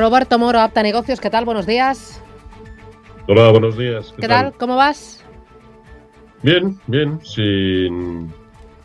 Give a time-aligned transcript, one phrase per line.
[0.00, 1.44] Roberto Moro, Apta Negocios, ¿qué tal?
[1.44, 2.22] Buenos días.
[3.28, 4.14] Hola, buenos días.
[4.18, 4.54] ¿Qué, tal?
[4.54, 5.22] ¿Cómo vas?
[6.42, 8.32] Bien, bien, sin,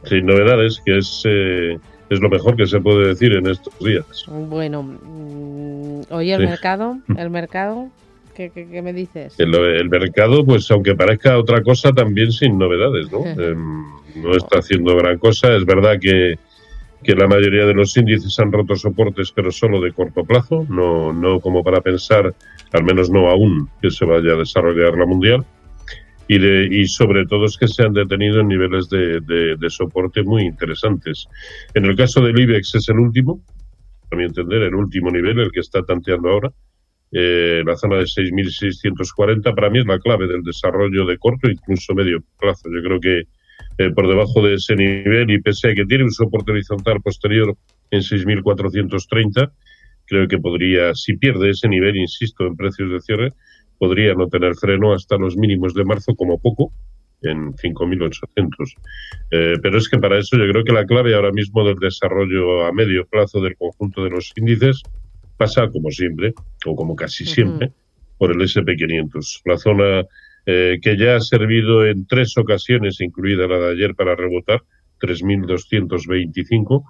[0.03, 4.25] sin novedades, que es, eh, es lo mejor que se puede decir en estos días.
[4.27, 7.87] Bueno, mm, oye, el mercado, el mercado,
[8.35, 8.51] ¿qué,
[8.83, 9.39] me dices?
[9.39, 13.19] El, el, mercado, pues aunque parezca otra cosa, también sin novedades, ¿no?
[13.41, 13.85] Em,
[14.15, 15.55] no está haciendo gran cosa.
[15.55, 16.37] Es verdad que
[17.05, 21.13] que la mayoría de los índices han roto soportes, pero solo de corto plazo, no,
[21.13, 22.33] no como para pensar,
[22.73, 25.45] al menos no aún, que se vaya a desarrollar la mundial.
[26.27, 30.23] Y, de, y sobre todo es que se han detenido en niveles de, de, soporte
[30.23, 31.27] muy interesantes.
[31.75, 33.41] En el caso del IBEX es el último,
[34.11, 36.51] a mi entender, el último nivel, el que está tanteando ahora.
[37.11, 41.93] Eh, la zona de 6.640 para mí es la clave del desarrollo de corto, incluso
[41.93, 42.67] medio plazo.
[42.73, 43.25] Yo creo que
[43.77, 47.55] eh, por debajo de ese nivel y pese a que tiene un soporte horizontal posterior
[47.91, 49.51] en 6.430,
[50.05, 53.33] creo que podría, si pierde ese nivel, insisto, en precios de cierre,
[53.77, 56.71] podría no tener freno hasta los mínimos de marzo como poco,
[57.21, 58.49] en 5.800.
[59.31, 62.65] Eh, pero es que para eso yo creo que la clave ahora mismo del desarrollo
[62.65, 64.81] a medio plazo del conjunto de los índices
[65.37, 66.33] pasa como siempre,
[66.65, 67.71] o como casi siempre,
[68.17, 69.41] por el SP500.
[69.45, 70.03] La zona
[70.45, 74.63] eh, que ya ha servido en tres ocasiones, incluida la de ayer, para rebotar,
[74.99, 76.83] 3.225,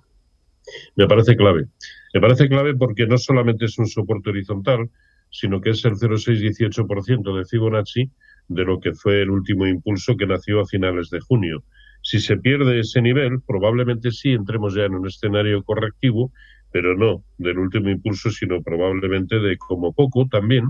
[0.96, 1.66] me parece clave.
[2.14, 4.90] Me parece clave porque no solamente es un soporte horizontal,
[5.30, 8.10] sino que es el 0,618% de Fibonacci
[8.48, 11.64] de lo que fue el último impulso que nació a finales de junio.
[12.02, 16.32] Si se pierde ese nivel, probablemente sí entremos ya en un escenario correctivo,
[16.72, 20.66] pero no del último impulso, sino probablemente de como poco también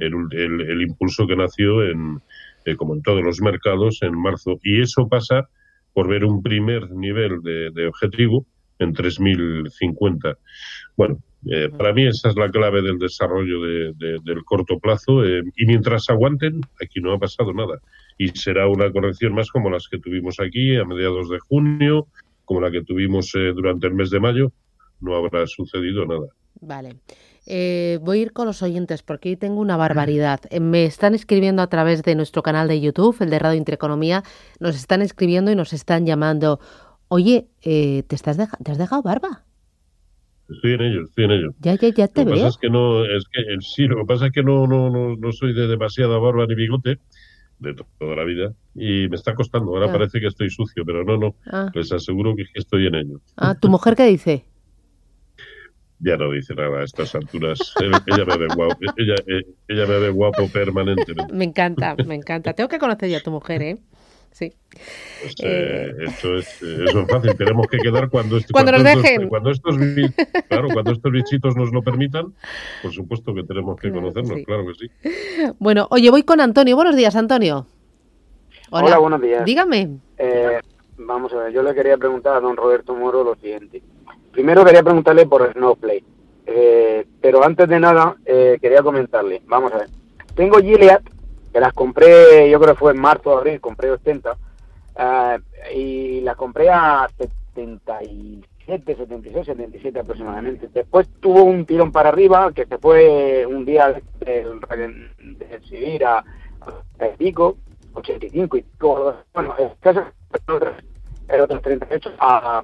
[0.00, 2.20] el, impulso que nació en,
[2.64, 4.58] eh, como en todos los mercados en marzo.
[4.62, 5.48] Y eso pasa
[5.92, 8.46] por ver un primer nivel de, objetivo
[8.78, 10.36] en 3.050.
[10.96, 11.18] Bueno,
[11.50, 16.10] eh, para mí esa es la clave del desarrollo del corto plazo eh, y mientras
[16.10, 17.80] aguanten, aquí no ha pasado nada.
[18.18, 22.08] Y será una corrección más como las que tuvimos aquí a mediados de junio,
[22.44, 24.52] como la que tuvimos durante el mes de mayo,
[25.00, 26.26] no habrá sucedido nada.
[26.60, 26.96] Vale.
[27.46, 30.40] Eh, voy a ir con los oyentes porque hoy tengo una barbaridad.
[30.50, 34.24] Eh, me están escribiendo a través de nuestro canal de YouTube, el de Radio Intereconomía,
[34.58, 36.58] nos están escribiendo y nos están llamando.
[37.08, 39.44] Oye, eh, ¿te, estás ¿te has dejado barba?
[40.48, 41.54] Estoy en ello, estoy en ello.
[41.60, 42.44] Ya, ya, ya te lo veo.
[42.44, 45.32] Pasa es que no, es que, sí, lo que pasa es que no, no, no,
[45.32, 46.98] soy de demasiada barba ni bigote
[47.58, 49.72] de toda la vida y me está costando.
[49.72, 51.36] Ahora parece que estoy sucio, pero no, no.
[51.46, 51.70] Ah.
[51.74, 53.20] Les aseguro que estoy en ello.
[53.36, 54.44] Ah, ¿tu mujer qué dice?
[55.98, 57.74] Ya no dice nada a estas alturas.
[57.80, 61.32] ella, me ve guapo, ella, eh, ella me ve guapo permanentemente.
[61.32, 62.52] Me encanta, me encanta.
[62.52, 63.78] Tengo que conocer ya a tu mujer, ¿eh?
[64.36, 64.52] Sí.
[65.22, 67.34] Pues, eh, esto, es, eso es fácil.
[67.38, 69.28] Tenemos que quedar cuando, cuando, nos dejen.
[69.30, 69.76] cuando estos,
[70.48, 72.34] claro, cuando estos bichitos nos lo permitan,
[72.82, 75.52] por supuesto que tenemos que conocernos, claro que sí.
[75.58, 76.76] Bueno, oye, voy con Antonio.
[76.76, 77.66] Buenos días, Antonio.
[78.70, 79.42] Hola, buenos días.
[79.46, 80.00] Dígame.
[80.18, 80.60] Eh,
[80.98, 83.82] vamos a ver, yo le quería preguntar a don Roberto Moro lo siguiente.
[84.36, 86.04] Primero quería preguntarle por Snowplay,
[86.44, 89.88] eh, pero antes de nada eh, quería comentarle, vamos a ver,
[90.34, 91.00] tengo Gilead,
[91.50, 94.36] que las compré, yo creo que fue en marzo o abril, compré 80,
[94.98, 95.38] eh,
[95.74, 100.68] y las compré a 77, 76, 77 aproximadamente.
[100.70, 105.08] Después tuvo un tirón para arriba, que se fue un día de,
[105.48, 106.22] decidir a
[107.16, 107.56] pico,
[107.94, 110.00] 85 y pico, bueno, casi
[111.28, 112.62] el otro 38 a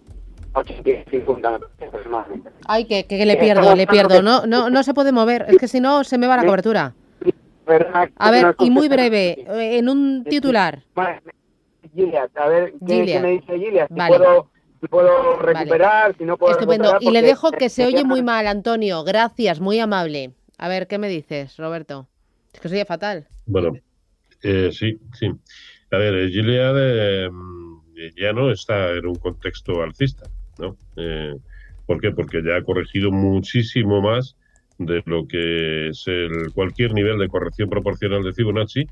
[0.54, 1.40] 85
[1.80, 2.50] aproximadamente.
[2.66, 4.22] Ay, que, que le pierdo, le pierdo.
[4.22, 6.94] No, no, no se puede mover, es que si no se me va la cobertura.
[8.18, 9.44] A ver, y muy breve,
[9.78, 10.82] en un titular.
[11.94, 14.50] Giliad, a ver ¿qué, me dice Giliad, si puedo,
[14.80, 18.46] si puedo recuperar, si no puedo Estupendo, y le dejo que se oye muy mal,
[18.46, 20.32] Antonio, gracias, muy amable.
[20.58, 22.08] A ver, ¿qué me dices, Roberto?
[22.52, 23.26] Es que sería fatal.
[23.46, 23.72] Bueno,
[24.42, 25.30] eh, sí, sí.
[25.90, 27.30] A ver, Gilead eh,
[28.16, 30.76] ya no está en un contexto alcista, ¿no?
[30.96, 31.34] Eh,
[31.86, 32.10] ¿Por qué?
[32.12, 34.36] Porque ya ha corregido muchísimo más
[34.78, 38.86] de lo que es el, cualquier nivel de corrección proporcional de Fibonacci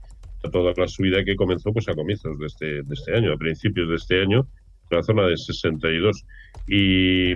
[0.45, 3.37] a toda la subida que comenzó pues a comienzos de este, de este año, a
[3.37, 4.47] principios de este año,
[4.91, 6.25] en la zona de 62
[6.67, 7.33] y,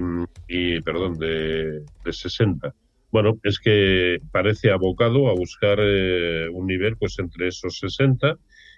[0.48, 2.74] y perdón, de, de 60.
[3.10, 8.36] Bueno, es que parece abocado a buscar eh, un nivel pues entre esos 60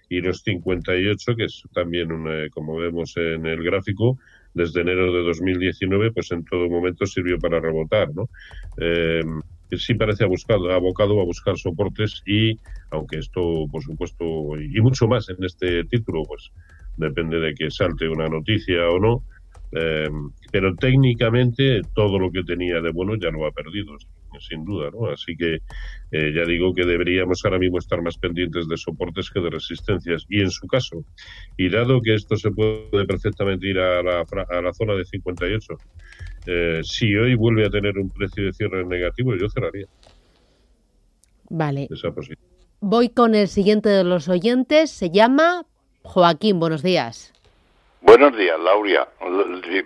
[0.09, 4.19] y los 58, que es también, una, como vemos en el gráfico,
[4.57, 8.31] desde enero de 2019, pues en todo momento sirvió para rebotar, ¿no?
[8.79, 9.23] Eh,
[9.77, 12.59] sí parece abocado, abocado a buscar soportes y,
[12.91, 14.25] aunque esto, por supuesto,
[14.59, 16.51] y mucho más en este título, pues
[16.97, 19.25] depende de que salte una noticia o no,
[19.73, 20.09] eh,
[20.51, 23.95] pero técnicamente todo lo que tenía de bueno ya lo ha perdido,
[24.41, 25.09] sin duda, ¿no?
[25.09, 25.61] Así que
[26.13, 30.27] eh, ya digo que deberíamos ahora mismo estar más pendientes de soportes que de resistencias.
[30.29, 31.05] Y en su caso,
[31.57, 35.75] y dado que esto se puede perfectamente ir a la, a la zona de 58,
[36.47, 39.87] eh, si hoy vuelve a tener un precio de cierre negativo, yo cerraría.
[41.49, 41.89] Vale.
[42.81, 44.91] Voy con el siguiente de los oyentes.
[44.91, 45.67] Se llama
[46.03, 46.61] Joaquín.
[46.61, 47.33] Buenos días.
[48.07, 49.09] Buenos días, Laura.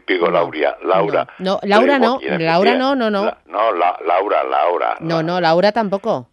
[0.06, 0.76] Digo, Laura.
[0.84, 1.26] Laura.
[1.38, 2.20] No, Laura no.
[2.22, 3.34] Laura no, no, no.
[3.46, 4.96] no, Laura, Laura.
[5.00, 6.28] No, no, Laura tampoco.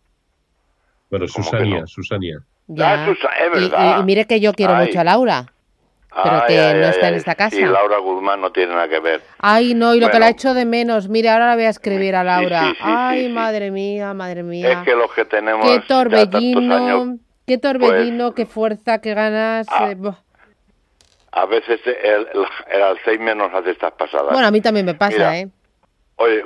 [1.09, 2.39] Bueno, Susania, Susania.
[2.67, 3.05] Ya.
[3.05, 3.11] Ah,
[3.41, 3.99] es verdad.
[3.99, 5.45] Y, mire que yo quiero mucho a Laura.
[6.23, 7.55] Pero que no está en esta casa.
[7.55, 9.21] Sí, Laura Guzmán no tiene nada que ver.
[9.37, 11.07] Ay, no, y lo que la ha hecho de menos.
[11.07, 12.73] Mire, ahora la voy a escribir a Laura.
[12.81, 14.71] Ay, madre mía, madre mía.
[14.71, 15.65] Es que los que tenemos.
[15.65, 19.67] Qué torbellino, qué torbellino, qué fuerza, qué ganas.
[19.69, 19.97] A, eh,
[21.31, 22.27] a veces el,
[22.71, 24.31] el, Alzheimer nos hace estas pasadas.
[24.31, 25.47] Bueno, a mí también me pasa, ¿eh?
[26.19, 26.43] Oye,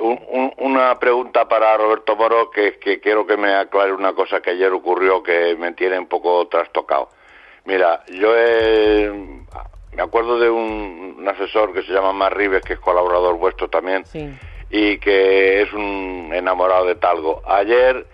[0.58, 4.70] una pregunta para Roberto Moro que, que quiero que me aclare una cosa que ayer
[4.70, 7.08] ocurrió que me tiene un poco trastocado.
[7.64, 8.34] Mira, yo
[9.94, 14.04] me acuerdo de un, asesor que se llama Mar Rives, que es colaborador vuestro también,
[14.70, 17.42] y que es un enamorado de Talgo.
[17.46, 18.06] Ayer,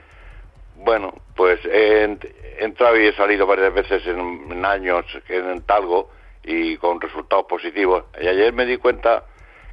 [0.77, 2.19] bueno, pues he
[2.61, 6.11] entrado y he salido varias veces en, años en Talgo
[6.49, 8.05] y con resultados positivos.
[8.21, 9.25] Y ayer me di cuenta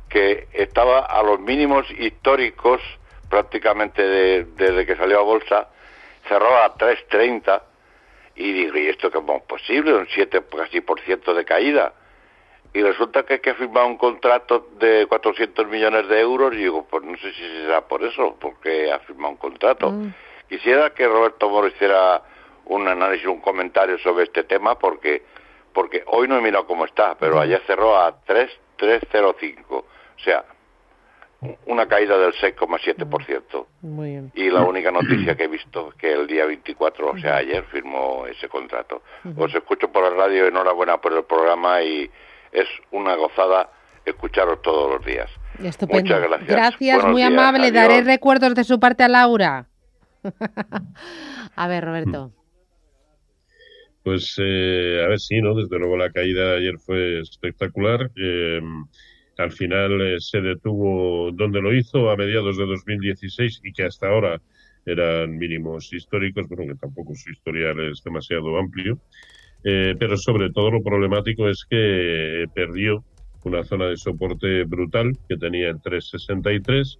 [0.09, 2.81] que estaba a los mínimos históricos
[3.29, 5.69] prácticamente desde que salió a bolsa,
[6.27, 7.61] cerró a 3.30
[8.35, 9.93] y digo, ¿y esto cómo es posible?
[9.93, 11.93] Un 7 casi por ciento de caída.
[12.73, 16.85] Y resulta que hay que firmar un contrato de 400 millones de euros y digo,
[16.89, 19.91] pues no sé si será por eso, porque ha firmado un contrato.
[19.91, 20.13] Mm.
[20.49, 22.21] Quisiera que Roberto Moro hiciera
[22.65, 25.23] un análisis, un comentario sobre este tema, porque
[25.75, 29.75] porque hoy no he mirado cómo está, pero ayer cerró a 3,305.
[29.75, 29.85] O
[30.23, 30.45] sea,
[31.65, 33.65] una caída del 6,7%.
[33.81, 34.31] Muy bien.
[34.35, 37.65] Y la única noticia que he visto es que el día 24, o sea, ayer
[37.65, 39.03] firmó ese contrato.
[39.37, 42.09] Os escucho por la radio, enhorabuena por el programa y
[42.53, 43.69] es una gozada
[44.05, 45.29] escucharos todos los días.
[45.61, 46.03] Estupendo.
[46.03, 46.49] Muchas gracias.
[46.49, 47.71] Gracias, muy amable.
[47.73, 49.67] Daré recuerdos de su parte a Laura.
[51.55, 52.31] a ver, Roberto.
[54.05, 55.55] Pues eh, a ver, sí, ¿no?
[55.55, 58.11] Desde luego la caída ayer fue espectacular.
[58.15, 58.61] Eh,
[59.39, 64.09] al final eh, se detuvo donde lo hizo a mediados de 2016 y que hasta
[64.09, 64.39] ahora
[64.85, 68.99] eran mínimos históricos, bueno, que tampoco su historial es demasiado amplio,
[69.63, 73.03] eh, pero sobre todo lo problemático es que perdió
[73.43, 76.99] una zona de soporte brutal que tenía en 363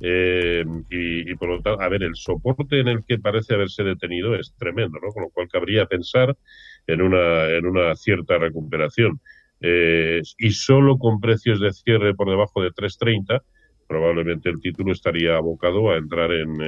[0.00, 4.34] eh, y, por lo tanto, a ver, el soporte en el que parece haberse detenido
[4.34, 5.12] es tremendo, ¿no?
[5.12, 6.36] Con lo cual cabría pensar
[6.86, 9.20] en una, en una cierta recuperación.
[9.60, 13.40] Eh, y solo con precios de cierre por debajo de 3.30,
[13.86, 16.60] probablemente el título estaría abocado a entrar en,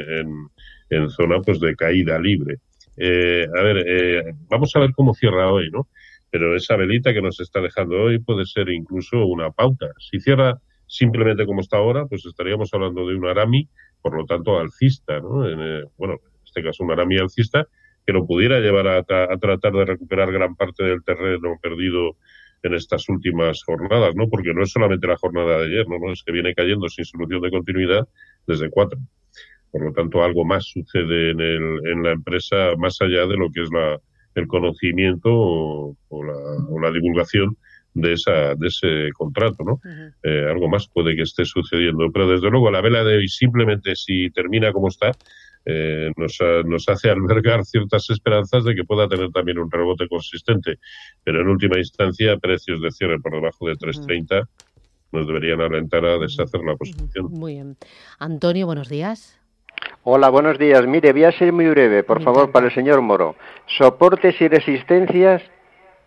[0.91, 2.59] en, zona pues de caída libre.
[2.97, 5.89] Eh, a ver, eh, vamos a ver cómo cierra hoy, ¿no?
[6.31, 9.89] Pero esa velita que nos está dejando hoy puede ser incluso una pauta.
[9.99, 13.69] Si cierra simplemente como está ahora, pues estaríamos hablando de un Arami,
[14.03, 15.49] por lo tanto alcista, ¿no?
[15.49, 17.67] En, bueno, en este caso un Arami alcista
[18.07, 22.17] que lo pudiera llevar a, a, tratar de recuperar gran parte del terreno perdido
[22.63, 24.29] en estas últimas jornadas, ¿no?
[24.29, 26.13] Porque no es solamente la jornada de ayer, ¿no?
[26.13, 28.09] Es que viene cayendo sin solución de continuidad
[28.47, 28.99] desde cuatro.
[29.73, 33.51] Por lo tanto, algo más sucede en, el, en la empresa más allá de lo
[33.51, 34.01] que es la,
[34.37, 35.97] el conocimiento o,
[36.81, 37.57] la, divulgación
[37.97, 39.81] de esa de ese contrato, ¿no?
[40.23, 43.97] Eh, algo más puede que esté sucediendo, pero desde luego la vela de hoy simplemente
[43.97, 45.13] si termina como está
[45.65, 50.79] eh, nos, nos hace albergar ciertas esperanzas de que pueda tener también un rebote consistente,
[51.25, 54.47] pero en última instancia precios de cierre por debajo de 3.30
[55.13, 57.27] nos deberían alentar a deshacer la posición.
[57.31, 57.77] Muy bien.
[58.19, 59.39] Antonio, buenos días.
[60.05, 60.87] Hola, buenos días.
[60.87, 63.37] Mire, voy a ser muy breve, por favor, para el señor Moro.
[63.79, 65.43] Soportes y resistencias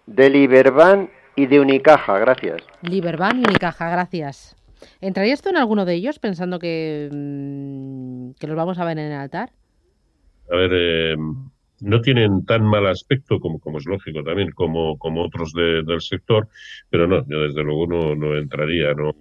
[0.06, 2.62] de Liberban y de Unicaja, gracias.
[2.82, 4.58] Liberban y Unicaja, gracias.
[5.00, 9.06] ¿Entraría esto en alguno de ellos pensando que, mm, que los vamos a ver en
[9.06, 9.50] el altar?
[10.52, 11.16] A ver, eh,
[11.80, 16.50] no tienen tan mal aspecto como, como es lógico también, como, como otros del sector,
[16.90, 19.16] pero no, yo desde luego no, no entraría, no.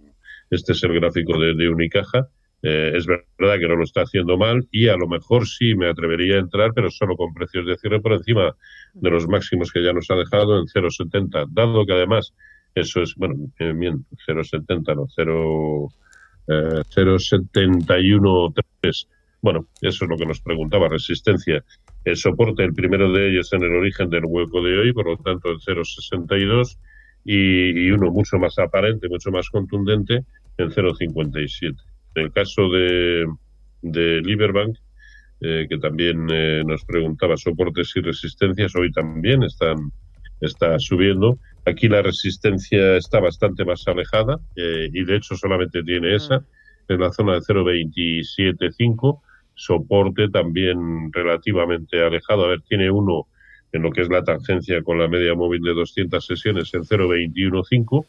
[0.50, 2.28] Este es el gráfico de, de Unicaja
[2.62, 5.88] eh, es verdad que no lo está haciendo mal y a lo mejor sí me
[5.88, 8.56] atrevería a entrar, pero solo con precios de cierre por encima
[8.94, 12.34] de los máximos que ya nos ha dejado en 0,70, dado que además
[12.74, 15.88] eso es, bueno, eh, 0,70, no, 0,
[16.48, 19.06] eh, 0,71,3.
[19.40, 21.62] Bueno, eso es lo que nos preguntaba, resistencia.
[22.04, 25.16] El soporte, el primero de ellos en el origen del hueco de hoy, por lo
[25.16, 26.76] tanto el 0,62
[27.24, 30.24] y, y uno mucho más aparente, mucho más contundente
[30.56, 31.76] en 0,57.
[32.14, 33.26] En el caso de,
[33.82, 34.76] de Liberbank,
[35.40, 39.92] eh, que también eh, nos preguntaba soportes y resistencias, hoy también están
[40.40, 41.38] está subiendo.
[41.64, 46.42] Aquí la resistencia está bastante más alejada eh, y de hecho solamente tiene esa
[46.88, 49.20] en la zona de 0.275.
[49.54, 52.44] Soporte también relativamente alejado.
[52.44, 53.26] A ver, tiene uno
[53.72, 58.06] en lo que es la tangencia con la media móvil de 200 sesiones en 0.215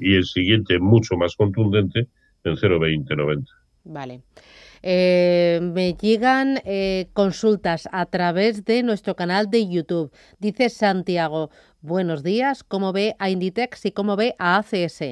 [0.00, 2.06] y el siguiente mucho más contundente
[2.44, 3.50] en 02090.
[3.84, 4.22] Vale.
[4.82, 10.12] Eh, me llegan eh, consultas a través de nuestro canal de YouTube.
[10.38, 15.02] Dice Santiago, buenos días, ¿cómo ve a Inditex y cómo ve a ACS?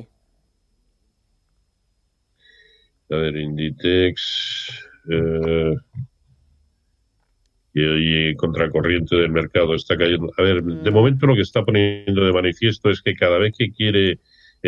[3.10, 5.74] A ver, Inditex, eh,
[7.74, 10.30] y contracorriente del mercado está cayendo.
[10.36, 10.94] A ver, de mm.
[10.94, 14.20] momento lo que está poniendo de manifiesto es que cada vez que quiere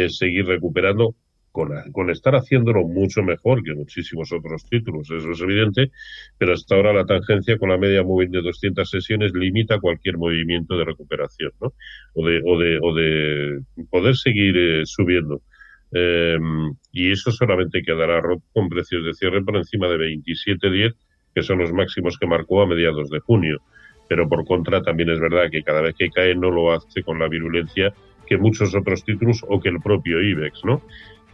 [0.09, 1.15] seguir recuperando,
[1.55, 5.93] con, estar haciéndolo mucho mejor que muchísimos otros títulos, eso es evidente,
[6.37, 10.77] pero hasta ahora la tangencia con la media móvil de 200 sesiones limita cualquier movimiento
[10.77, 11.73] de recuperación, ¿no?
[12.15, 15.43] O de, o de, o de poder seguir eh, subiendo.
[15.93, 18.21] Em, y eso solamente quedará
[18.53, 20.97] con precios de cierre por encima de 27.10,
[21.37, 23.61] que son los máximos que marcó a mediados de junio.
[24.09, 27.21] Pero por contra, también es verdad que cada vez que cae no lo hace con
[27.21, 27.95] la virulencia
[28.27, 30.83] que muchos otros títulos o que el propio IBEX, ¿no?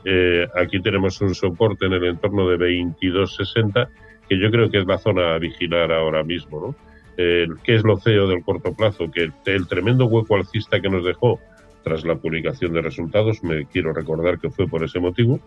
[0.05, 3.89] Eh, aquí tenemos un soporte en el entorno de 22.60,
[4.29, 6.61] que yo creo que es la zona a vigilar ahora mismo.
[6.61, 6.75] ¿no?
[7.17, 9.11] Eh, ¿Qué es lo feo del corto plazo?
[9.11, 11.39] Que el, tremendo hueco alcista que nos dejó
[11.83, 15.41] tras la publicación de resultados, me quiero recordar que fue por ese motivo,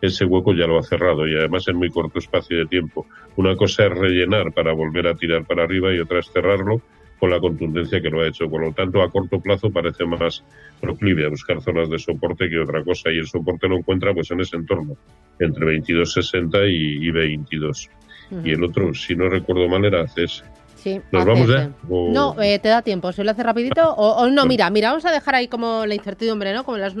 [0.00, 3.06] ese hueco ya lo ha cerrado y además en muy corto espacio de tiempo.
[3.36, 6.80] Una cosa es rellenar para volver a tirar para arriba y otra es cerrarlo
[7.24, 8.50] con la contundencia que lo ha hecho.
[8.50, 10.44] Por lo tanto, a corto plazo parece más
[10.78, 14.30] proclive a buscar zonas de soporte que otra cosa y el soporte lo encuentra pues
[14.30, 14.94] en ese entorno,
[15.38, 17.88] entre 22.60 y, y 22.
[18.44, 20.44] Y el otro, si no recuerdo mal, era ACS.
[20.76, 21.70] Sí, ¿Nos vamos ya?
[21.88, 23.10] No, eh, te da tiempo.
[23.10, 23.94] ¿Se lo hace rapidito?
[23.94, 26.64] O, no, mira, mira, vamos a dejar ahí como la incertidumbre, ¿no?
[26.64, 26.94] Como las,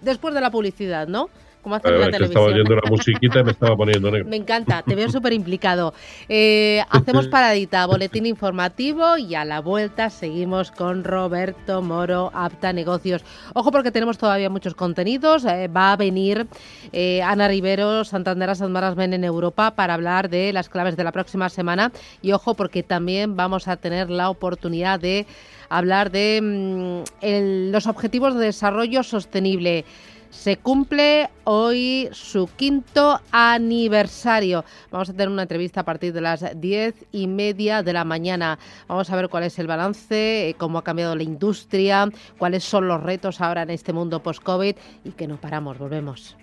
[0.00, 1.30] después de la publicidad, ¿no?
[1.70, 2.30] Hacen la televisión.
[2.30, 4.28] Estaba oyendo la musiquita y me estaba poniendo negro.
[4.28, 5.94] Me encanta, te veo súper implicado.
[6.28, 13.24] Eh, hacemos paradita, boletín informativo y a la vuelta seguimos con Roberto Moro, Apta Negocios.
[13.54, 15.44] Ojo porque tenemos todavía muchos contenidos.
[15.44, 16.46] Eh, va a venir
[16.92, 21.12] eh, Ana Rivero, Santander Asad ven en Europa para hablar de las claves de la
[21.12, 21.92] próxima semana.
[22.20, 25.26] Y ojo porque también vamos a tener la oportunidad de
[25.68, 29.84] hablar de mm, los objetivos de desarrollo sostenible.
[30.32, 34.64] Se cumple hoy su quinto aniversario.
[34.90, 38.58] Vamos a tener una entrevista a partir de las diez y media de la mañana.
[38.88, 42.08] Vamos a ver cuál es el balance, eh, cómo ha cambiado la industria,
[42.38, 44.74] cuáles son los retos ahora en este mundo post-COVID
[45.04, 45.78] y que no paramos.
[45.78, 46.34] Volvemos.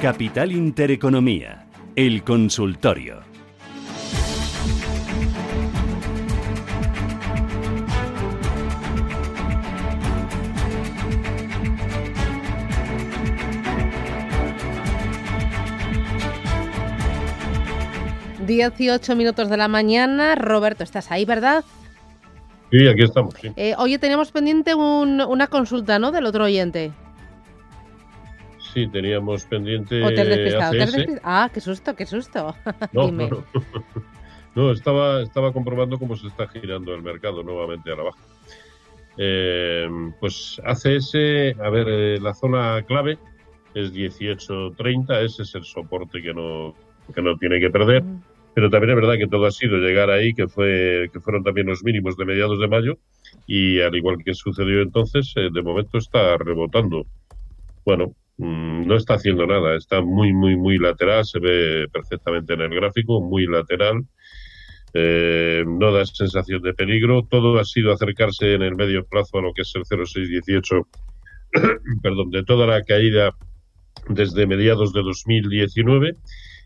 [0.00, 3.29] Capital Intereconomía, el consultorio.
[18.50, 20.34] 18 minutos de la mañana.
[20.34, 21.64] Roberto, ¿estás ahí, verdad?
[22.72, 23.32] Sí, aquí estamos.
[23.56, 26.10] Eh, oye, teníamos pendiente una consulta, ¿no?
[26.10, 26.90] Del otro oyente.
[28.74, 30.02] sí, teníamos pendiente.
[30.02, 30.92] Hotel despistado, hotel ACS.
[30.96, 31.20] despistado.
[31.24, 32.56] Ah, qué susto, qué susto.
[32.92, 33.28] No, Dime.
[33.28, 33.84] no, no.
[34.56, 38.18] No, estaba, estaba comprobando cómo se está girando el mercado nuevamente a la baja.
[39.16, 39.88] Eh,
[40.18, 41.14] pues ACS,
[41.60, 43.16] a ver, eh, la zona clave
[43.74, 46.74] es 18.30, ese es el soporte que no,
[47.14, 48.02] que no tiene que perder.
[48.54, 51.68] Pero también es verdad que todo ha sido llegar ahí, que fue que fueron también
[51.68, 52.98] los mínimos de mediados de mayo,
[53.46, 57.06] y al igual que sucedió entonces, eh, de momento está rebotando.
[57.84, 62.62] Bueno, mm, no está haciendo nada, está muy, muy, muy lateral, se ve perfectamente en
[62.62, 64.04] el gráfico, muy lateral.
[64.92, 67.22] Eh, no da sensación de peligro.
[67.22, 70.88] Todo ha sido acercarse en el medio plazo a lo que es el 0,618,
[72.02, 73.30] perdón, de toda la caída
[74.08, 76.16] desde mediados de 2019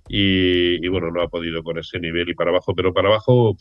[0.08, 3.56] y, y, bueno, no ha podido con ese nivel y para abajo, pero para abajo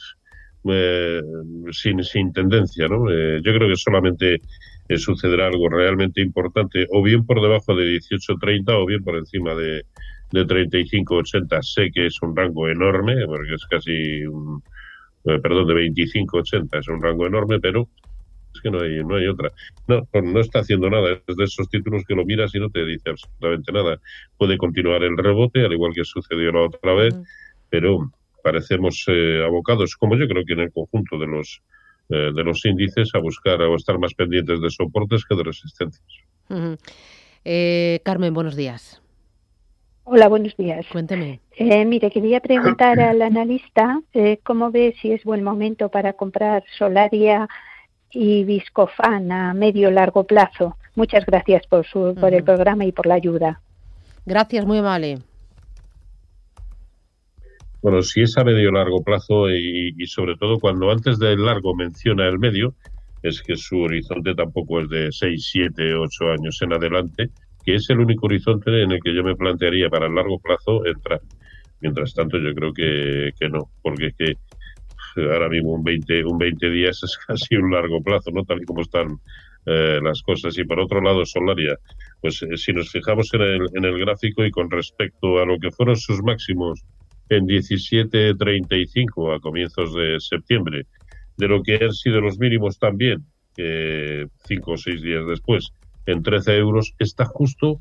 [1.72, 3.10] sin, sin tendencia, ¿no?
[3.12, 4.42] Eh, yo creo que solamente
[4.88, 9.56] eh, sucederá algo realmente importante, o bien por debajo de 18.30 o bien por encima
[9.56, 9.86] de,
[10.32, 11.62] de 35.80.
[11.62, 14.64] Sé que es un rango enorme, porque es casi un,
[15.26, 17.90] eh, perdón, de 25.80, es un rango enorme, pero
[18.64, 19.52] que no hay, no hay otra.
[19.88, 21.20] No, no está haciendo nada.
[21.28, 24.00] Es de esos títulos que lo miras y no te dice absolutamente nada.
[24.38, 27.16] Puede continuar el rebote, al igual que sucedió la otra vez,
[27.70, 28.12] pero
[28.44, 31.62] parecemos eh, abocados, como yo creo que en el conjunto de los
[32.10, 36.04] eh, de los índices, a buscar o estar más pendientes de soportes que de resistencias.
[37.46, 39.02] Eh, Carmen, buenos días.
[40.06, 40.86] Hola, buenos días.
[40.92, 41.40] Cuénteme.
[41.56, 46.64] Eh, mire, quería preguntar al analista eh, cómo ve si es buen momento para comprar
[46.78, 47.48] Solaria
[48.14, 50.78] y Viscofan a medio largo plazo.
[50.96, 53.62] Muchas gracias por, su, por el programa y por la ayuda.
[54.26, 55.20] Gracias, muy amable.
[57.82, 61.76] Bueno, si es a medio largo plazo y, y sobre todo cuando antes del largo
[61.76, 62.76] menciona el medio,
[63.24, 67.30] es que su horizonte tampoco es de 6, 7, 8 años en adelante,
[67.66, 70.86] que es el único horizonte en el que yo me plantearía para el largo plazo
[70.86, 71.22] entrar.
[71.82, 74.38] Mientras tanto, yo creo que, que no, porque es que
[75.18, 78.44] ahora mismo un 20, un 20 días es casi un largo plazo, ¿no?
[78.44, 79.20] Tal y como están
[79.66, 80.58] eh, las cosas.
[80.58, 81.78] Y por otro lado, Solaria,
[82.22, 85.58] pues eh, si nos fijamos en el, en el gráfico y con respecto a lo
[85.60, 86.84] que fueron sus máximos
[87.30, 90.86] en 17.35 a comienzos de septiembre,
[91.38, 93.26] de lo que han sido los mínimos también,
[94.46, 95.72] cinco o seis días después,
[96.06, 97.80] en 13 euros, está justo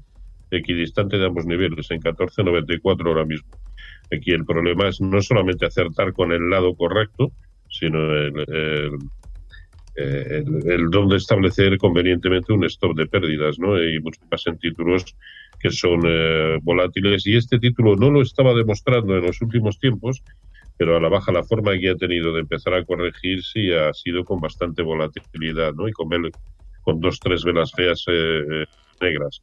[0.51, 3.49] equidistante de ambos niveles, en 14.94 ahora mismo.
[4.14, 7.33] Aquí el problema es no solamente acertar con el lado correcto,
[7.68, 8.33] sino el,
[9.94, 13.83] el, el dónde establecer convenientemente un stop de pérdidas, ¿no?
[13.83, 15.16] Y mucho más en títulos
[15.59, 17.27] que son eh, volátiles.
[17.27, 20.22] Y este título no lo estaba demostrando en los últimos tiempos,
[20.77, 23.92] pero a la baja la forma que ha tenido de empezar a corregir sí ha
[23.92, 25.88] sido con bastante volatilidad, ¿no?
[25.88, 26.09] Y con,
[26.83, 28.64] con dos, tres velas feas eh, eh,
[29.01, 29.42] negras.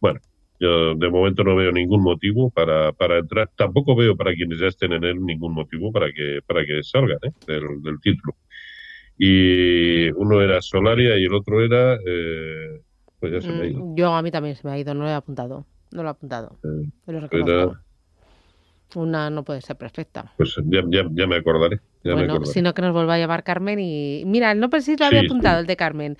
[0.00, 0.20] Bueno,
[0.60, 3.50] yo de momento no veo ningún motivo para, para entrar.
[3.56, 7.18] Tampoco veo para quienes ya estén en él ningún motivo para que, para que salgan
[7.22, 7.32] ¿eh?
[7.46, 8.36] del, del título.
[9.18, 11.94] Y uno era Solaria y el otro era...
[12.06, 12.80] eh,
[13.18, 13.84] pues ya se me ha ido.
[13.84, 15.66] Mm, Yo a mí también se me ha ido, no lo he apuntado.
[15.92, 16.58] No lo he apuntado.
[16.64, 17.82] Eh, lo era-.
[18.96, 20.32] Una no puede ser perfecta.
[20.36, 21.76] pues ya, ya, ya me acordaré.
[22.02, 22.52] Ya me Bueno, acordaré.
[22.54, 24.24] sino que nos vuelva a llamar Carmen y...
[24.26, 25.60] Mira, no sé si lo había Sí, apuntado sí.
[25.60, 26.16] el de Carmen.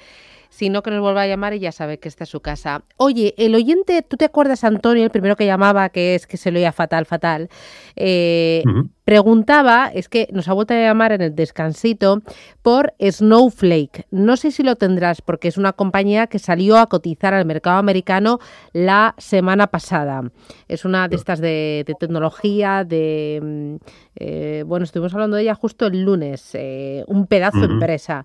[0.50, 2.82] Sino que nos vuelva a llamar y ya sabe que esta es su casa.
[2.96, 6.50] Oye, el oyente, ¿tú te acuerdas, Antonio, el primero que llamaba, que es que se
[6.50, 7.48] lo oía fatal, fatal?
[7.96, 8.62] Eh.
[9.10, 12.22] Preguntaba, es que nos ha vuelto a llamar en el descansito,
[12.62, 14.06] por Snowflake.
[14.12, 17.78] No sé si lo tendrás, porque es una compañía que salió a cotizar al mercado
[17.78, 18.38] americano
[18.72, 20.22] la semana pasada.
[20.68, 23.40] Es una de estas de, de tecnología, de...
[23.42, 23.76] mm,
[24.14, 28.24] eh, bueno, estuvimos hablando de ella justo el lunes, eh, un pedazo de empresa.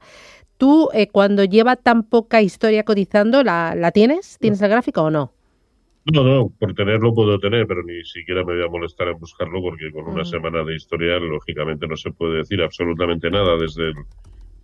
[0.58, 4.38] ¿Tú, eh, cuando lleva tan poca historia cotizando, ¿la, la tienes?
[4.40, 5.34] ¿Tienes el gráfico o no?
[6.06, 9.60] No, no, por tenerlo puedo tener, pero ni siquiera me voy a molestar en buscarlo
[9.62, 10.26] porque con una Mm.
[10.26, 13.96] semana de historial, lógicamente, no se puede decir absolutamente nada desde el,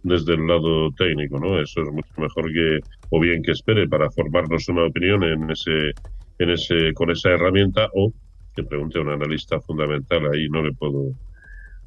[0.03, 1.61] desde el lado técnico, ¿no?
[1.61, 5.93] Eso es mucho mejor que, o bien que espere para formarnos una opinión en ese,
[6.39, 8.13] en ese, con esa herramienta, o
[8.55, 10.27] que pregunte a un analista fundamental.
[10.33, 11.13] Ahí no le puedo,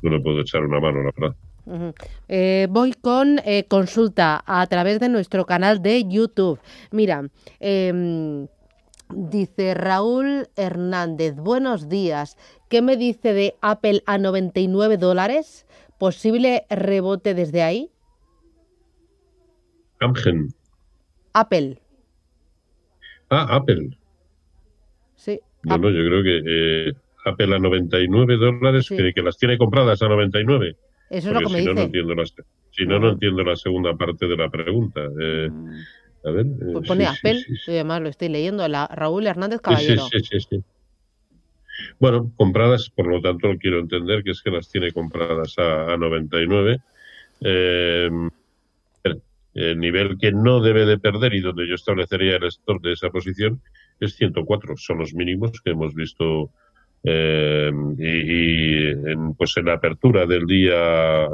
[0.02, 1.36] no le puedo echar una mano, la verdad.
[2.28, 6.60] Eh, voy con eh, consulta a través de nuestro canal de YouTube.
[6.90, 7.28] Mira,
[7.60, 8.46] em,
[9.14, 12.36] dice Raúl Hernández, buenos días.
[12.68, 15.66] ¿Qué me dice de Apple a 99 dólares?
[15.98, 17.90] ¿Posible rebote desde ahí?
[20.00, 20.48] Amgen.
[21.32, 21.78] Apple,
[23.30, 23.96] Ah, Apple.
[25.16, 25.40] sí.
[25.64, 26.42] Bueno, yo creo que
[26.88, 26.92] eh,
[27.24, 28.96] Apple a 99 dólares, Sí.
[28.96, 30.76] que, que las tiene compradas a 99.
[31.10, 31.84] Eso es lo que me si no, no dice.
[31.86, 32.24] entiendo la,
[32.70, 35.00] si no, no entiendo la segunda parte de la pregunta.
[35.20, 35.80] Eh, Mm,
[36.26, 36.46] A ver.
[36.72, 40.06] Pues pone Apple, además lo estoy leyendo, la Raúl Hernández Caballero.
[40.10, 40.64] Sí, sí, sí,
[42.00, 45.96] Bueno, compradas, por lo tanto, quiero entender que es que las tiene compradas a, a
[45.98, 46.78] 99.
[47.42, 48.08] Eh,
[49.54, 53.10] el nivel que no debe de perder y donde yo establecería el stop de esa
[53.10, 53.60] posición
[54.00, 54.76] es 104.
[54.76, 56.50] Son los mínimos que hemos visto
[57.04, 61.28] eh, y, en, pues en la apertura del día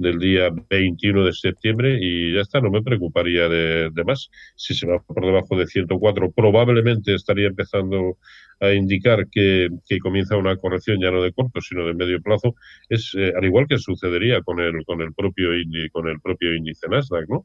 [0.00, 4.30] del día 21 de septiembre y ya está, no me preocuparía de, más.
[4.56, 8.16] Si se va por debajo de 104, probablemente estaría empezando
[8.60, 9.68] a indicar que,
[10.02, 12.54] comienza una corrección ya no de corto, sino de medio plazo.
[12.88, 15.50] Es eh, al igual que sucedería con el con el propio
[15.92, 17.44] con el propio índice Nasdaq, ¿no?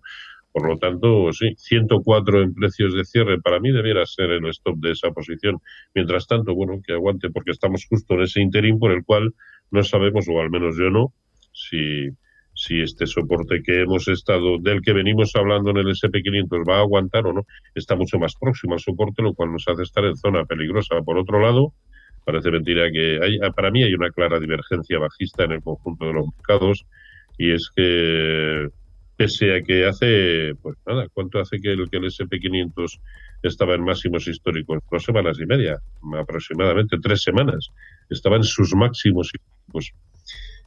[0.55, 4.77] Por lo tanto, sí, 104 en precios de cierre para mí debiera ser el stop
[4.77, 5.57] de esa posición.
[5.93, 9.33] Mientras tanto, bueno, que aguante porque estamos justo en ese interín por el cual
[9.69, 11.11] no sabemos, o al menos yo no,
[11.51, 12.07] si,
[12.53, 16.83] si este soporte que hemos estado, del que venimos hablando en el SP500 va a
[16.83, 20.15] aguantar o no, está mucho más próximo al soporte, lo cual nos hace estar en
[20.15, 21.01] zona peligrosa.
[21.01, 21.73] Por otro lado,
[22.23, 26.13] parece mentira que hay, para mí hay una clara divergencia bajista en el conjunto de
[26.13, 26.85] los mercados
[27.37, 28.69] y es que
[29.15, 32.99] pese a que hace, pues nada, ¿cuánto hace que el, que el SP500
[33.43, 34.79] estaba en máximos históricos?
[34.91, 35.79] Dos semanas y media,
[36.17, 37.69] aproximadamente tres semanas.
[38.09, 39.93] Estaba en sus máximos históricos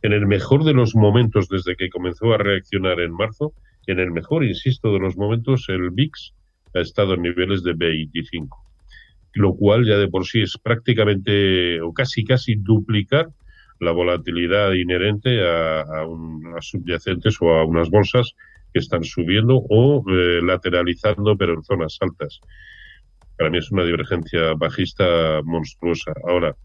[0.02, 3.52] en el mejor de los momentos desde que comenzó a reaccionar en marzo,
[3.87, 6.34] en el mejor, insisto, de los momentos, el VIX
[6.74, 8.56] ha estado en niveles de 25,
[9.34, 13.28] lo cual ya de por sí es prácticamente o casi casi duplicar
[13.80, 18.34] la volatilidad inherente a, a, subyacentes o a unas bolsas
[18.72, 22.40] que están subiendo o eh, lateralizando, pero en zonas altas.
[23.36, 26.12] Para mí es una divergencia bajista monstruosa.
[26.26, 26.56] Ahora,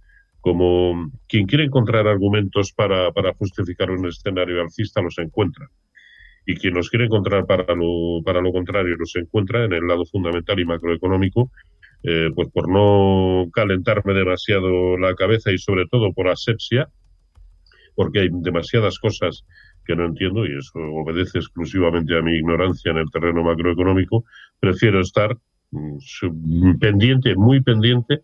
[0.41, 5.69] como quien quiere encontrar argumentos para, justificar un escenario alcista los encuentra.
[6.45, 10.04] Y quien los quiere encontrar para lo, para lo contrario los encuentra en el lado
[10.06, 11.49] fundamental y macroeconómico,
[12.04, 16.89] eh, pues por no calentarme demasiado la cabeza y sobre todo por asepsia,
[17.95, 19.45] porque hay demasiadas cosas
[19.86, 24.23] que no entiendo y eso obedece exclusivamente a mi ignorancia en el terreno macroeconómico,
[24.60, 25.38] prefiero estar
[25.71, 28.23] mm, pendiente, muy pendiente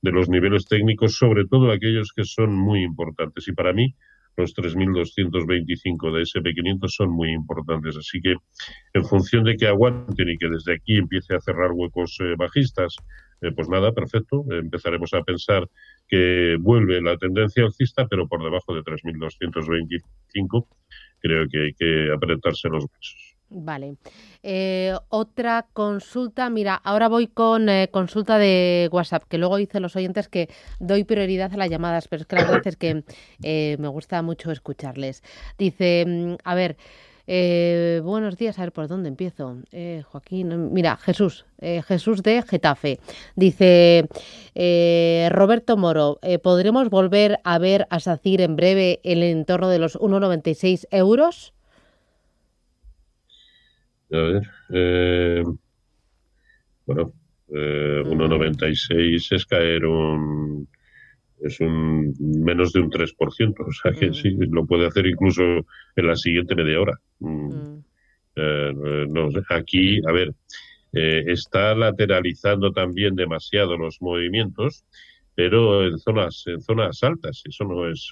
[0.00, 3.48] de los niveles técnicos, sobre todo aquellos que son muy importantes.
[3.48, 3.94] Y para mí,
[4.38, 7.96] los 3.225 de SP500 son muy importantes.
[7.96, 8.36] Así que,
[8.94, 12.96] en función de que aguanten y que desde aquí empiece a cerrar huecos eh, bajistas,
[13.40, 14.44] eh, pues nada, perfecto.
[14.50, 15.68] empezaremos a pensar
[16.08, 20.66] que vuelve la tendencia alcista, pero por debajo de 3.225
[21.20, 23.27] creo que hay que apretarse los huesos.
[23.50, 23.96] Vale.
[24.42, 29.96] Eh, otra consulta, mira, ahora voy con eh, consulta de WhatsApp, que luego dicen los
[29.96, 33.04] oyentes que doy prioridad a las llamadas, pero es que la verdad es que
[33.42, 35.22] eh, me gusta mucho escucharles.
[35.56, 36.76] Dice, mm, a ver,
[38.02, 39.58] buenos días, a ver por dónde empiezo.
[40.10, 43.00] Joaquín, mira, Jesús, Jesús de Getafe.
[43.36, 44.08] Dice,
[45.30, 49.98] Roberto Moro, ¿podremos volver a ver a SACIR en breve en el entorno de los
[49.98, 51.52] 1,96 euros?
[54.10, 54.42] A ver.
[54.70, 55.42] Eh,
[56.86, 57.12] bueno,
[57.48, 60.68] eh, 1,96 es caer un.
[61.40, 65.42] Es un menos de un 3%, o sea que sí, lo puede hacer incluso
[65.94, 67.00] en la siguiente media hora.
[67.20, 67.52] Mm.
[67.52, 67.84] Mm.
[68.34, 69.28] Eh, no.
[69.50, 70.34] Aquí, a ver,
[70.92, 74.84] eh, está lateralizando también demasiado los movimientos,
[75.34, 77.42] pero en zonas, en zonas altas.
[77.44, 78.10] Eso no es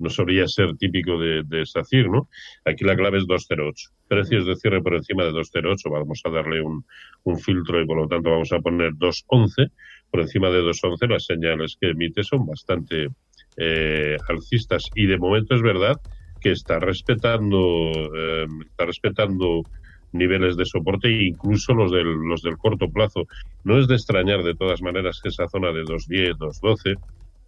[0.00, 2.28] no solía ser típico de, de SACIR, ¿no?
[2.64, 3.90] Aquí la clave es 208.
[4.08, 6.84] Precios de cierre por encima de 208, vamos a darle un,
[7.38, 9.70] filtro y por lo tanto vamos a poner 211.
[10.10, 13.08] Por encima de 211 las señales que emite son bastante
[13.56, 16.00] eh, alcistas y de momento es verdad
[16.40, 19.62] que está respetando, eh, está respetando
[20.12, 23.26] niveles de soporte e incluso los del, los del corto plazo.
[23.64, 26.96] No es de extrañar de todas maneras que esa zona de 210, 212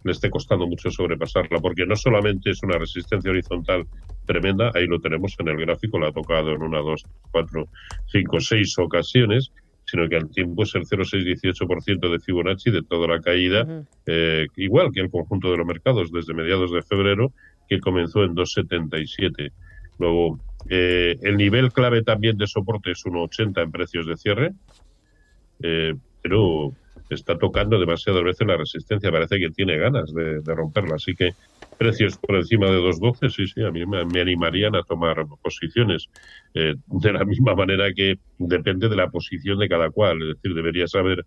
[0.03, 3.85] le esté costando mucho sobrepasarla, porque no solamente es una resistencia horizontal
[4.25, 7.67] tremenda, ahí lo tenemos en el gráfico, la ha tocado en una, dos, cuatro,
[8.07, 9.51] cinco, seis ocasiones,
[9.85, 14.91] sino que al tiempo es el 0,618% de Fibonacci de toda la caída, eh, igual
[14.93, 17.33] que el conjunto de los mercados desde mediados de febrero,
[17.67, 19.51] que comenzó en 2,77.
[19.99, 20.39] Luego,
[20.69, 24.53] eh, el nivel clave también de soporte es 1,80 en precios de cierre,
[25.61, 26.73] eh, pero
[27.13, 30.95] está tocando demasiadas veces la resistencia, parece que tiene ganas de, romperla.
[30.95, 31.31] Así que
[31.77, 36.07] precios por encima de 2.12, sí, sí, a mí me, animarían a tomar posiciones
[36.53, 40.21] eh, de la misma manera que depende de la posición de cada cual.
[40.21, 41.25] Es decir, debería saber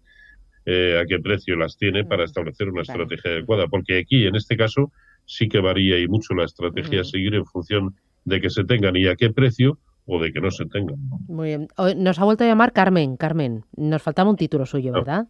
[0.65, 3.67] eh, a qué precio las tiene para establecer una estrategia adecuada.
[3.69, 4.93] Porque aquí, en este caso,
[5.25, 7.95] sí que varía y mucho la estrategia a seguir en función
[8.25, 10.95] de que se tengan y a qué precio o de que no se tenga.
[11.29, 11.69] Muy bien.
[11.97, 13.17] Nos ha vuelto a llamar Carmen.
[13.17, 14.93] Carmen, nos faltaba un título suyo.
[14.93, 15.27] ¿verdad?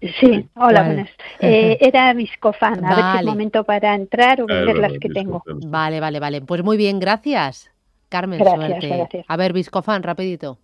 [0.00, 1.10] Sí, hola, buenas.
[1.40, 5.08] Eh, era Viscofan, a ver si es momento para entrar o es vender las que
[5.10, 5.42] tengo.
[5.66, 6.40] Vale, vale, vale.
[6.40, 7.70] Pues muy bien, gracias.
[8.08, 8.88] Carmen, Gracias, suerte.
[8.96, 9.24] gracias.
[9.28, 10.58] A ver, Viscofan, rapidito.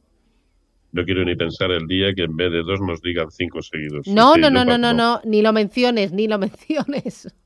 [0.93, 4.07] No quiero ni pensar el día que en vez de dos nos digan cinco seguidos.
[4.07, 7.35] No, no, no, no, no, no, ni lo menciones, ni lo menciones.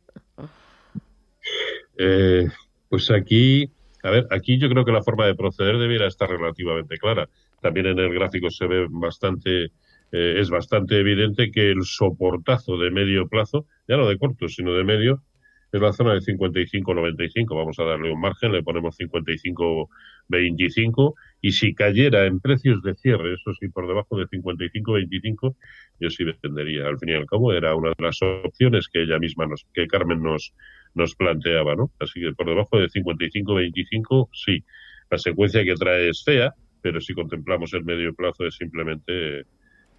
[1.99, 2.49] Eh,
[2.89, 3.71] pues aquí,
[4.03, 7.29] a ver, aquí yo creo que la forma de proceder debiera estar relativamente clara.
[7.61, 9.71] También en el gráfico se ve bastante,
[10.17, 14.73] eh, es bastante evidente que el soportazo de medio plazo, ya no de corto, sino
[14.73, 15.25] de medio,
[15.73, 17.53] es la zona de 55-95.
[17.53, 23.35] Vamos a darle un margen, le ponemos 55-25 y si cayera en precios de cierre,
[23.35, 25.57] eso sí, por debajo de 55-25,
[25.99, 26.87] yo sí vendería.
[26.87, 29.89] Al fin y al cabo era una de las opciones que ella misma, nos, que
[29.89, 30.55] Carmen nos,
[30.95, 31.91] nos planteaba, ¿no?
[31.99, 34.65] Así que por debajo de 55-25, sí.
[35.11, 39.45] La secuencia que trae es fea, pero si contemplamos el medio plazo es simplemente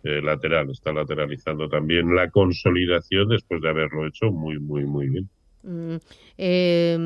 [0.06, 0.70] eh, lateral.
[0.70, 5.30] Está lateralizando también la consolidación después de haberlo hecho muy, muy, muy bien.
[5.64, 5.96] Mm,
[6.38, 6.98] eh,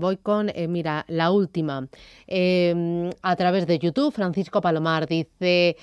[0.00, 1.86] voy con, eh, mira, la última.
[2.26, 5.76] Eh, a través de YouTube, Francisco Palomar dice,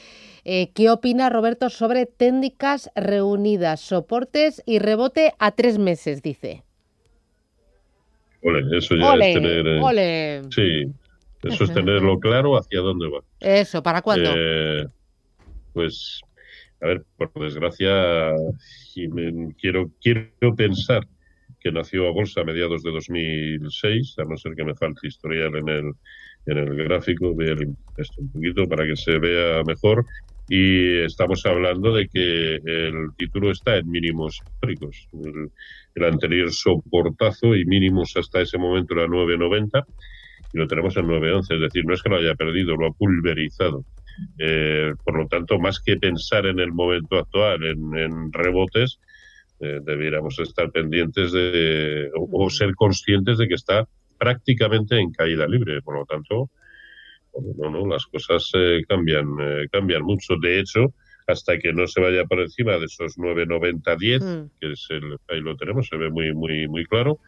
[0.43, 6.23] eh, ¿qué opina Roberto sobre técnicas reunidas, soportes y rebote a tres meses?
[6.23, 6.63] Dice.
[8.41, 9.67] Ole, eso ya Ole, es tener...
[9.81, 10.41] ole.
[10.49, 10.91] Sí,
[11.43, 13.19] eso es tenerlo claro hacia dónde va.
[13.39, 14.31] Eso, ¿para cuándo?
[15.73, 16.21] Pues,
[16.83, 18.33] a ver, por desgracia,
[19.57, 21.07] quiero, quiero pensar
[21.59, 25.55] que nació a bolsa a mediados de 2006, a no ser que me falte historial
[25.55, 25.91] en el,
[26.45, 27.57] en el gráfico, ver
[27.97, 30.05] esto un poquito para que se vea mejor.
[30.49, 35.07] Y estamos hablando de que el título está en mínimos históricos.
[35.13, 35.51] El,
[35.95, 39.85] el anterior soportazo y mínimos hasta ese momento era 9.90
[40.51, 41.55] y lo tenemos en 9.11.
[41.55, 43.85] Es decir, no es que lo haya perdido, lo ha pulverizado.
[44.37, 48.99] Eh, por lo tanto, más que pensar en el momento actual, en, en rebotes,
[49.59, 55.47] eh, debiéramos estar pendientes de, o, o ser conscientes de que está prácticamente en caída
[55.47, 55.81] libre.
[55.81, 56.49] Por lo tanto,
[57.57, 60.35] no, las cosas eh, cambian, eh, cambian mucho.
[60.41, 60.93] De hecho,
[61.27, 64.49] hasta que no se vaya por encima de esos 9.90-10, Mm.
[64.59, 67.19] que es el, ahí lo tenemos, se ve muy, muy, muy claro,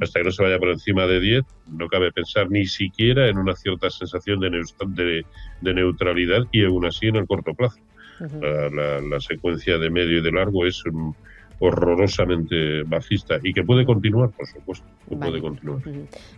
[0.00, 3.38] hasta que no se vaya por encima de 10, no cabe pensar ni siquiera en
[3.38, 5.24] una cierta sensación de, de,
[5.60, 7.78] de neutralidad y aún así en el corto plazo.
[8.40, 11.12] La, la- la secuencia de medio y de largo es um,
[11.58, 15.40] horrorosamente bajista y que puede continuar, por supuesto, que Vale.
[15.40, 15.82] puede continuar.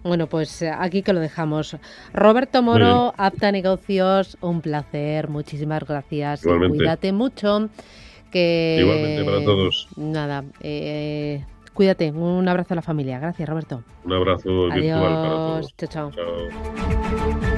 [0.03, 1.77] Bueno, pues eh, aquí que lo dejamos.
[2.13, 6.45] Roberto Moro, Apta Negocios, un placer, muchísimas gracias.
[6.45, 6.79] Igualmente.
[6.79, 7.69] Cuídate mucho.
[8.31, 8.79] Que...
[8.81, 9.89] Igualmente para todos.
[9.97, 12.11] Nada, eh, cuídate.
[12.11, 13.19] Un abrazo a la familia.
[13.19, 13.83] Gracias, Roberto.
[14.05, 15.75] Un abrazo virtual para Adiós.
[15.75, 15.77] todos.
[15.77, 16.13] Chao, chao.
[16.13, 17.58] Chao.